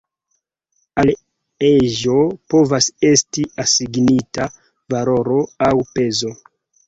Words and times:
Al 1.01 1.11
eĝo 1.67 2.15
povas 2.53 2.87
esti 3.11 3.45
asignita 3.65 4.49
valoro 4.95 5.37
aŭ 5.69 5.71
pezo. 5.99 6.35